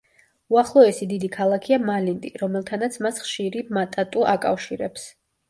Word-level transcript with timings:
უახლოესი 0.53 1.07
დიდი 1.11 1.29
ქალაქია 1.35 1.79
მალინდი, 1.89 2.31
რომელთანაც 2.45 2.99
მას 3.09 3.21
ხშირი 3.27 3.63
მატატუ 3.79 4.27
აკავშირებს. 4.35 5.07